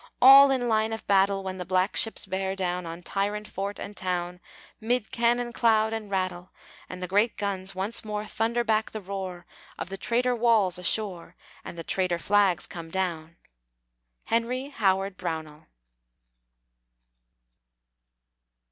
[0.19, 3.95] All in line of battle When the black ships bear down On tyrant fort and
[3.95, 4.39] town,
[4.79, 6.49] 'Mid cannon cloud and rattle;
[6.89, 9.45] And the great guns once more Thunder back the roar
[9.77, 13.35] Of the traitor walls ashore, And the traitor flags come down.
[14.25, 15.67] HENRY HOWARD BROWNELL.